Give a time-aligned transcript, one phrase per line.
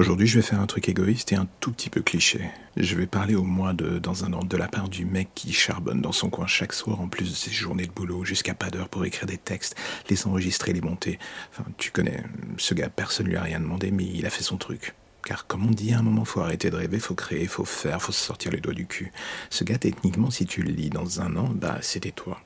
[0.00, 2.40] Aujourd'hui, je vais faire un truc égoïste et un tout petit peu cliché.
[2.74, 5.52] Je vais parler au moins de dans un an de la part du mec qui
[5.52, 8.70] charbonne dans son coin chaque soir en plus de ses journées de boulot jusqu'à pas
[8.70, 9.76] d'heure pour écrire des textes,
[10.08, 11.18] les enregistrer, les monter.
[11.52, 12.24] Enfin, tu connais,
[12.56, 14.94] ce gars, personne lui a rien demandé, mais il a fait son truc.
[15.22, 18.00] Car comme on dit, à un moment, faut arrêter de rêver, faut créer, faut faire,
[18.00, 19.12] faut se sortir les doigts du cul.
[19.50, 22.40] Ce gars, techniquement, si tu le lis dans un an, bah c'était toi.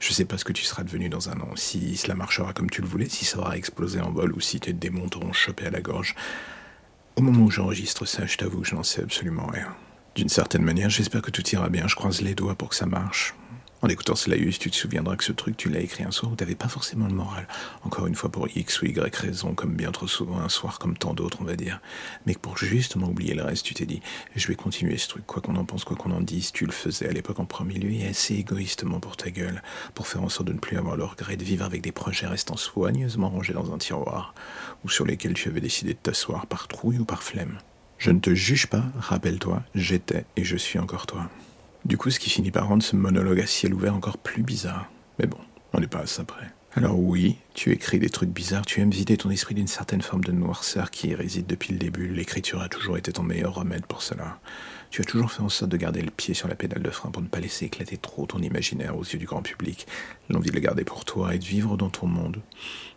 [0.00, 2.70] Je sais pas ce que tu seras devenu dans un an, si cela marchera comme
[2.70, 5.64] tu le voulais, si ça aura explosé en vol ou si tes démons t'auront chopé
[5.64, 6.16] à la gorge.
[7.18, 9.74] Au moment où j'enregistre ça, je t'avoue je n'en sais absolument rien.
[10.14, 12.86] D'une certaine manière, j'espère que tout ira bien, je croise les doigts pour que ça
[12.86, 13.34] marche.
[13.80, 16.34] En écoutant Slayus, tu te souviendras que ce truc, tu l'as écrit un soir où
[16.34, 17.46] t'avais pas forcément le moral.
[17.84, 20.98] Encore une fois pour X ou Y raison, comme bien trop souvent, un soir comme
[20.98, 21.80] tant d'autres, on va dire.
[22.26, 24.02] Mais pour justement oublier le reste, tu t'es dit,
[24.34, 26.72] je vais continuer ce truc, quoi qu'on en pense, quoi qu'on en dise, tu le
[26.72, 29.62] faisais à l'époque en premier lieu et assez égoïstement pour ta gueule,
[29.94, 32.26] pour faire en sorte de ne plus avoir le regret de vivre avec des projets
[32.26, 34.34] restant soigneusement rangés dans un tiroir,
[34.84, 37.58] ou sur lesquels tu avais décidé de t'asseoir par trouille ou par flemme.
[37.98, 41.30] Je ne te juge pas, rappelle-toi, j'étais et je suis encore toi.
[41.84, 44.90] Du coup, ce qui finit par rendre ce monologue à ciel ouvert encore plus bizarre.
[45.18, 45.38] Mais bon,
[45.72, 46.52] on n'est pas à ça près.
[46.74, 50.22] Alors oui, tu écris des trucs bizarres, tu aimes vider ton esprit d'une certaine forme
[50.22, 52.06] de noirceur qui y réside depuis le début.
[52.06, 54.38] L'écriture a toujours été ton meilleur remède pour cela.
[54.90, 57.10] Tu as toujours fait en sorte de garder le pied sur la pédale de frein
[57.10, 59.86] pour ne pas laisser éclater trop ton imaginaire aux yeux du grand public,
[60.30, 62.40] l'envie de le garder pour toi et de vivre dans ton monde.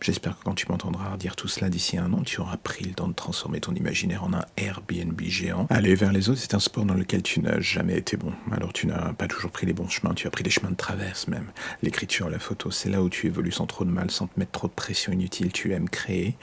[0.00, 2.92] J'espère que quand tu m'entendras dire tout cela d'ici un an, tu auras pris le
[2.92, 5.66] temps de transformer ton imaginaire en un Airbnb géant.
[5.70, 8.32] Aller vers les autres, c'est un sport dans lequel tu n'as jamais été bon.
[8.52, 10.76] Alors tu n'as pas toujours pris les bons chemins, tu as pris des chemins de
[10.76, 11.50] traverse même.
[11.82, 14.47] L'écriture, la photo, c'est là où tu évolues sans trop de mal, sans te mettre
[14.52, 16.36] trop de pression inutile, tu aimes créer.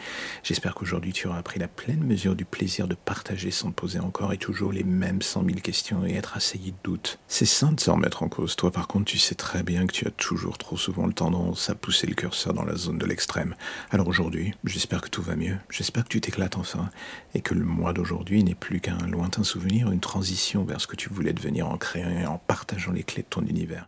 [0.44, 4.00] J'espère qu'aujourd'hui tu auras pris la pleine mesure du plaisir de partager sans te poser
[4.00, 7.20] encore et toujours les mêmes cent mille questions et être assailli de doutes.
[7.28, 8.56] C'est sain de se remettre en cause.
[8.56, 11.70] Toi par contre, tu sais très bien que tu as toujours trop souvent le tendance
[11.70, 13.56] à pousser le curseur dans la zone de l'extrême.
[13.92, 16.90] Alors aujourd'hui, j'espère que tout va mieux, j'espère que tu t'éclates enfin,
[17.34, 20.96] et que le mois d'aujourd'hui n'est plus qu'un lointain souvenir, une transition vers ce que
[20.96, 23.88] tu voulais devenir en créant et en partageant les clés de ton univers.